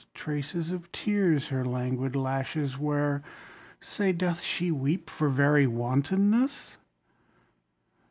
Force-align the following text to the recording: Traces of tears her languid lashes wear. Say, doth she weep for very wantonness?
Traces 0.15 0.71
of 0.71 0.91
tears 0.91 1.49
her 1.49 1.63
languid 1.63 2.15
lashes 2.15 2.75
wear. 2.75 3.21
Say, 3.81 4.11
doth 4.11 4.41
she 4.41 4.71
weep 4.71 5.11
for 5.11 5.29
very 5.29 5.67
wantonness? 5.67 6.77